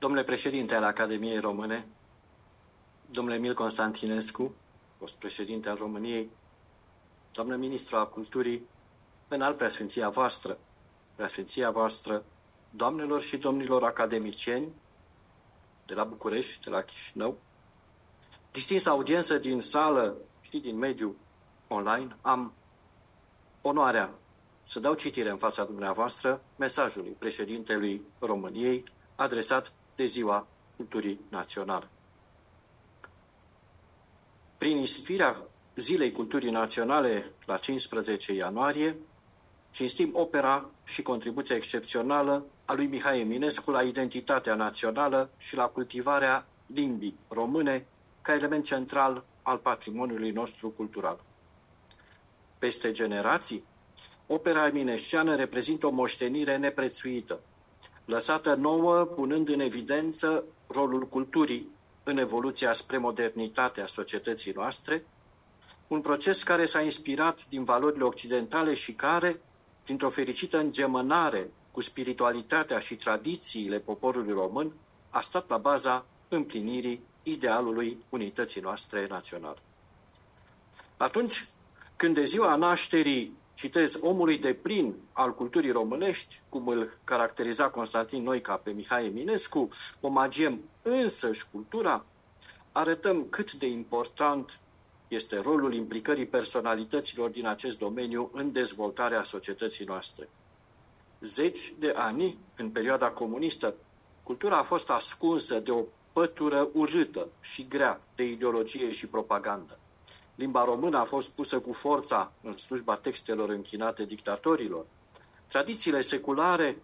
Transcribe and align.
Domnule 0.00 0.24
președinte 0.24 0.74
al 0.74 0.84
Academiei 0.84 1.38
Române, 1.38 1.86
domnule 3.10 3.36
Emil 3.36 3.54
Constantinescu, 3.54 4.54
fost 4.98 5.16
președinte 5.16 5.68
al 5.68 5.76
României, 5.76 6.30
doamnă 7.32 7.56
ministru 7.56 7.96
a 7.96 8.06
culturii, 8.06 8.66
în 9.28 9.42
al 9.42 9.54
preasfinția 9.54 10.08
voastră, 10.08 10.58
preasfinția 11.14 11.70
voastră, 11.70 12.24
doamnelor 12.70 13.20
și 13.20 13.36
domnilor 13.36 13.84
academicieni 13.84 14.72
de 15.86 15.94
la 15.94 16.04
București, 16.04 16.64
de 16.64 16.70
la 16.70 16.82
Chișinău, 16.82 17.38
distinsă 18.52 18.90
audiență 18.90 19.38
din 19.38 19.60
sală 19.60 20.16
și 20.40 20.58
din 20.58 20.76
mediul 20.76 21.16
online, 21.68 22.16
am 22.20 22.52
onoarea 23.62 24.10
să 24.62 24.78
dau 24.78 24.94
citire 24.94 25.30
în 25.30 25.38
fața 25.38 25.64
dumneavoastră 25.64 26.42
mesajului 26.56 27.16
președintelui 27.18 28.02
României 28.18 28.84
adresat 29.16 29.72
de 30.00 30.06
Ziua 30.06 30.46
Culturii 30.76 31.20
Naționale. 31.28 31.88
Prin 34.58 34.76
instituirea 34.76 35.36
Zilei 35.74 36.12
Culturii 36.12 36.50
Naționale 36.50 37.32
la 37.46 37.56
15 37.56 38.32
ianuarie, 38.32 38.96
cinstim 39.70 40.10
opera 40.12 40.70
și 40.84 41.02
contribuția 41.02 41.56
excepțională 41.56 42.44
a 42.64 42.74
lui 42.74 42.86
Mihai 42.86 43.20
Eminescu 43.20 43.70
la 43.70 43.82
identitatea 43.82 44.54
națională 44.54 45.30
și 45.36 45.56
la 45.56 45.64
cultivarea 45.64 46.46
limbii 46.66 47.18
române 47.28 47.86
ca 48.22 48.34
element 48.34 48.64
central 48.64 49.24
al 49.42 49.58
patrimoniului 49.58 50.30
nostru 50.30 50.70
cultural. 50.70 51.24
Peste 52.58 52.90
generații, 52.90 53.64
opera 54.26 54.66
eminesciană 54.66 55.34
reprezintă 55.34 55.86
o 55.86 55.90
moștenire 55.90 56.56
neprețuită, 56.56 57.40
lăsată 58.10 58.54
nouă 58.54 59.04
punând 59.04 59.48
în 59.48 59.60
evidență 59.60 60.44
rolul 60.66 61.08
culturii 61.08 61.68
în 62.02 62.18
evoluția 62.18 62.72
spre 62.72 62.98
modernitatea 62.98 63.86
societății 63.86 64.52
noastre, 64.52 65.04
un 65.86 66.00
proces 66.00 66.42
care 66.42 66.66
s-a 66.66 66.80
inspirat 66.80 67.46
din 67.48 67.64
valorile 67.64 68.04
occidentale 68.04 68.74
și 68.74 68.92
care, 68.92 69.40
printr-o 69.82 70.08
fericită 70.08 70.58
îngemănare 70.58 71.50
cu 71.70 71.80
spiritualitatea 71.80 72.78
și 72.78 72.96
tradițiile 72.96 73.78
poporului 73.78 74.32
român, 74.32 74.72
a 75.10 75.20
stat 75.20 75.48
la 75.48 75.56
baza 75.56 76.06
împlinirii 76.28 77.02
idealului 77.22 77.98
unității 78.08 78.60
noastre 78.60 79.06
naționale. 79.08 79.58
Atunci 80.96 81.48
când 81.96 82.14
de 82.14 82.24
ziua 82.24 82.56
nașterii 82.56 83.36
citez, 83.60 83.98
omului 84.00 84.38
de 84.38 84.54
plin 84.54 84.94
al 85.12 85.34
culturii 85.34 85.70
românești, 85.70 86.40
cum 86.48 86.68
îl 86.68 86.98
caracteriza 87.04 87.68
Constantin 87.68 88.22
Noica 88.22 88.56
pe 88.56 88.70
Mihai 88.70 89.06
Eminescu, 89.06 89.68
omagiem 90.00 90.60
însăși 90.82 91.46
cultura, 91.52 92.04
arătăm 92.72 93.26
cât 93.30 93.52
de 93.52 93.66
important 93.66 94.60
este 95.08 95.40
rolul 95.40 95.74
implicării 95.74 96.26
personalităților 96.26 97.30
din 97.30 97.46
acest 97.46 97.78
domeniu 97.78 98.30
în 98.32 98.52
dezvoltarea 98.52 99.22
societății 99.22 99.84
noastre. 99.84 100.28
Zeci 101.20 101.74
de 101.78 101.92
ani, 101.96 102.38
în 102.56 102.70
perioada 102.70 103.08
comunistă, 103.10 103.74
cultura 104.22 104.58
a 104.58 104.62
fost 104.62 104.90
ascunsă 104.90 105.58
de 105.58 105.70
o 105.70 105.84
pătură 106.12 106.68
urâtă 106.72 107.28
și 107.40 107.66
grea 107.68 108.00
de 108.14 108.24
ideologie 108.24 108.90
și 108.90 109.08
propagandă. 109.08 109.78
Limba 110.40 110.64
română 110.64 110.98
a 110.98 111.04
fost 111.04 111.28
pusă 111.28 111.58
cu 111.58 111.72
forța 111.72 112.32
în 112.42 112.56
slujba 112.56 112.94
textelor 112.94 113.48
închinate 113.48 114.04
dictatorilor. 114.04 114.86
Tradițiile 115.46 116.00
seculare 116.00 116.82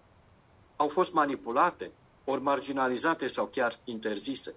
au 0.76 0.88
fost 0.88 1.12
manipulate, 1.12 1.90
ori 2.24 2.40
marginalizate 2.42 3.26
sau 3.26 3.46
chiar 3.46 3.78
interzise. 3.84 4.54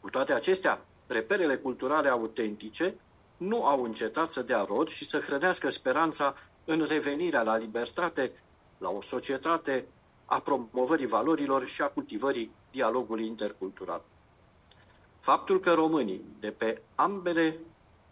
Cu 0.00 0.10
toate 0.10 0.32
acestea, 0.32 0.84
reperele 1.06 1.56
culturale 1.56 2.08
autentice 2.08 2.94
nu 3.36 3.64
au 3.64 3.82
încetat 3.82 4.30
să 4.30 4.42
dea 4.42 4.64
rod 4.68 4.88
și 4.88 5.04
să 5.04 5.18
hrănească 5.18 5.68
speranța 5.68 6.34
în 6.64 6.84
revenirea 6.88 7.42
la 7.42 7.56
libertate, 7.56 8.32
la 8.78 8.90
o 8.90 9.00
societate 9.00 9.86
a 10.24 10.40
promovării 10.40 11.06
valorilor 11.06 11.66
și 11.66 11.82
a 11.82 11.86
cultivării 11.88 12.50
dialogului 12.70 13.26
intercultural. 13.26 14.02
Faptul 15.18 15.60
că 15.60 15.72
românii 15.72 16.24
de 16.38 16.50
pe 16.50 16.82
ambele 16.94 17.56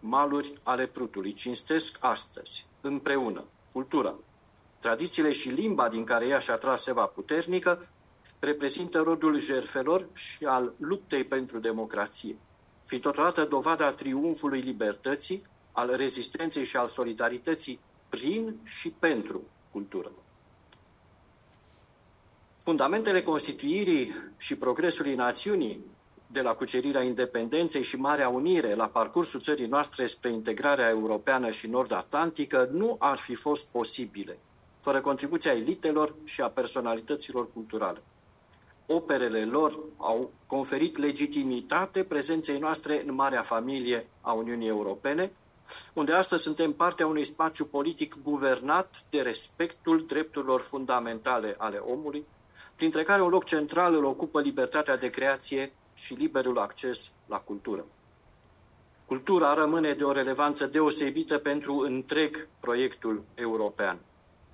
maluri 0.01 0.53
ale 0.63 0.87
Prutului. 0.87 1.33
Cinstesc 1.33 1.97
astăzi, 2.01 2.67
împreună, 2.81 3.45
cultura, 3.73 4.15
tradițiile 4.79 5.33
și 5.33 5.49
limba 5.49 5.89
din 5.89 6.05
care 6.05 6.27
ea 6.27 6.39
și-a 6.39 6.57
tras 6.57 6.83
seva 6.83 7.07
puternică, 7.07 7.89
reprezintă 8.39 9.01
rodul 9.01 9.39
jerfelor 9.39 10.07
și 10.13 10.45
al 10.45 10.73
luptei 10.77 11.25
pentru 11.25 11.59
democrație, 11.59 12.37
fi 12.85 12.99
totodată 12.99 13.45
dovada 13.45 13.91
triumfului 13.91 14.61
libertății, 14.61 15.43
al 15.73 15.97
rezistenței 15.97 16.65
și 16.65 16.77
al 16.77 16.89
solidarității 16.89 17.81
prin 18.09 18.61
și 18.65 18.91
pentru 18.91 19.43
cultură. 19.71 20.11
Fundamentele 22.59 23.23
constituirii 23.23 24.15
și 24.37 24.57
progresului 24.57 25.15
națiunii 25.15 25.85
de 26.33 26.41
la 26.41 26.55
cucerirea 26.55 27.03
independenței 27.03 27.83
și 27.83 27.97
Marea 27.97 28.29
Unire 28.29 28.75
la 28.75 28.87
parcursul 28.87 29.41
țării 29.41 29.67
noastre 29.67 30.07
spre 30.07 30.33
integrarea 30.33 30.89
europeană 30.89 31.51
și 31.51 31.67
nord-atlantică 31.67 32.69
nu 32.73 32.97
ar 32.99 33.17
fi 33.17 33.35
fost 33.35 33.67
posibile, 33.67 34.39
fără 34.81 35.01
contribuția 35.01 35.53
elitelor 35.53 36.15
și 36.25 36.41
a 36.41 36.49
personalităților 36.49 37.53
culturale. 37.53 38.03
Operele 38.87 39.45
lor 39.45 39.79
au 39.97 40.33
conferit 40.47 40.97
legitimitate 40.97 42.05
prezenței 42.05 42.59
noastre 42.59 43.03
în 43.07 43.15
marea 43.15 43.43
familie 43.43 44.07
a 44.21 44.33
Uniunii 44.33 44.69
Europene, 44.69 45.33
unde 45.93 46.13
astăzi 46.13 46.43
suntem 46.43 46.73
partea 46.73 47.07
unui 47.07 47.25
spațiu 47.25 47.65
politic 47.65 48.17
guvernat 48.23 49.05
de 49.11 49.21
respectul 49.21 50.05
drepturilor 50.07 50.61
fundamentale 50.61 51.55
ale 51.59 51.77
omului, 51.77 52.25
printre 52.77 53.03
care 53.03 53.23
un 53.23 53.29
loc 53.29 53.45
central 53.45 53.95
îl 53.95 54.05
ocupă 54.05 54.41
libertatea 54.41 54.97
de 54.97 55.11
creație 55.11 55.73
și 55.95 56.15
liberul 56.15 56.59
acces 56.59 57.11
la 57.27 57.39
cultură. 57.39 57.85
Cultura 59.07 59.55
rămâne 59.55 59.93
de 59.93 60.05
o 60.05 60.13
relevanță 60.13 60.67
deosebită 60.67 61.39
pentru 61.39 61.79
întreg 61.79 62.49
proiectul 62.61 63.23
european. 63.35 63.99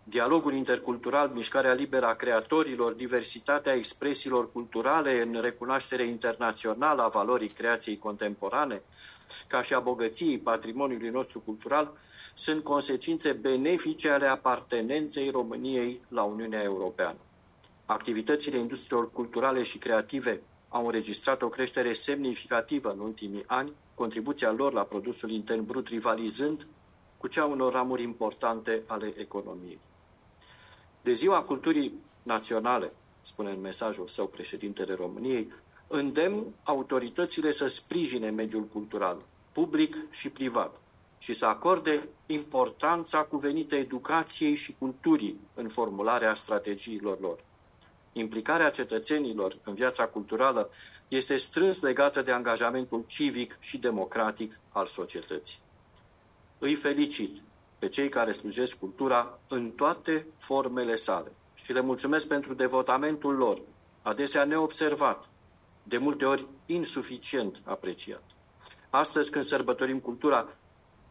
Dialogul 0.04 0.52
intercultural, 0.52 1.28
mișcarea 1.28 1.72
liberă 1.72 2.06
a 2.06 2.14
creatorilor, 2.14 2.92
diversitatea 2.92 3.74
expresiilor 3.74 4.52
culturale 4.52 5.22
în 5.22 5.40
recunoaștere 5.40 6.06
internațională 6.06 7.02
a 7.02 7.08
valorii 7.08 7.48
creației 7.48 7.98
contemporane, 7.98 8.82
ca 9.46 9.62
și 9.62 9.74
a 9.74 9.80
bogăției 9.80 10.38
patrimoniului 10.38 11.08
nostru 11.08 11.40
cultural, 11.40 11.92
sunt 12.34 12.62
consecințe 12.62 13.32
benefice 13.32 14.10
ale 14.10 14.26
apartenenței 14.26 15.30
României 15.30 16.00
la 16.08 16.22
Uniunea 16.22 16.62
Europeană. 16.62 17.18
Activitățile 17.86 18.58
industriilor 18.58 19.10
culturale 19.10 19.62
și 19.62 19.78
creative 19.78 20.40
au 20.76 20.84
înregistrat 20.84 21.42
o 21.42 21.48
creștere 21.48 21.92
semnificativă 21.92 22.92
în 22.92 22.98
ultimii 22.98 23.44
ani, 23.46 23.72
contribuția 23.94 24.52
lor 24.52 24.72
la 24.72 24.82
produsul 24.82 25.30
intern 25.30 25.64
brut 25.64 25.88
rivalizând 25.88 26.66
cu 27.16 27.26
cea 27.26 27.44
unor 27.44 27.72
ramuri 27.72 28.02
importante 28.02 28.82
ale 28.86 29.12
economiei. 29.16 29.78
De 31.02 31.12
ziua 31.12 31.42
culturii 31.42 31.92
naționale, 32.22 32.92
spune 33.20 33.50
în 33.50 33.60
mesajul 33.60 34.06
său 34.06 34.26
președintele 34.26 34.94
României, 34.94 35.52
îndemn 35.86 36.44
autoritățile 36.62 37.50
să 37.50 37.66
sprijine 37.66 38.30
mediul 38.30 38.64
cultural, 38.64 39.24
public 39.52 39.96
și 40.10 40.30
privat, 40.30 40.80
și 41.18 41.32
să 41.32 41.46
acorde 41.46 42.08
importanța 42.26 43.22
cuvenită 43.22 43.76
educației 43.76 44.54
și 44.54 44.74
culturii 44.78 45.40
în 45.54 45.68
formularea 45.68 46.34
strategiilor 46.34 47.20
lor. 47.20 47.38
Implicarea 48.18 48.70
cetățenilor 48.70 49.58
în 49.64 49.74
viața 49.74 50.06
culturală 50.06 50.70
este 51.08 51.36
strâns 51.36 51.80
legată 51.80 52.22
de 52.22 52.32
angajamentul 52.32 53.04
civic 53.06 53.56
și 53.60 53.78
democratic 53.78 54.60
al 54.68 54.86
societății. 54.86 55.58
Îi 56.58 56.74
felicit 56.74 57.42
pe 57.78 57.88
cei 57.88 58.08
care 58.08 58.32
slujesc 58.32 58.78
cultura 58.78 59.38
în 59.48 59.70
toate 59.70 60.26
formele 60.36 60.94
sale 60.94 61.32
și 61.54 61.72
le 61.72 61.80
mulțumesc 61.80 62.26
pentru 62.26 62.54
devotamentul 62.54 63.34
lor, 63.34 63.60
adesea 64.02 64.44
neobservat, 64.44 65.28
de 65.82 65.98
multe 65.98 66.24
ori 66.24 66.46
insuficient 66.66 67.60
apreciat. 67.64 68.22
Astăzi, 68.90 69.30
când 69.30 69.44
sărbătorim 69.44 69.98
cultura, 69.98 70.48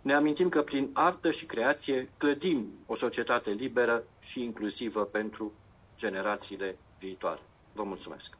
ne 0.01 0.13
amintim 0.13 0.49
că 0.49 0.61
prin 0.61 0.89
artă 0.93 1.31
și 1.31 1.45
creație 1.45 2.11
clădim 2.17 2.71
o 2.85 2.95
societate 2.95 3.51
liberă 3.51 4.03
și 4.19 4.43
inclusivă 4.43 5.03
pentru 5.03 5.53
generațiile 5.97 6.77
viitoare. 6.99 7.41
Vă 7.73 7.83
mulțumesc! 7.83 8.37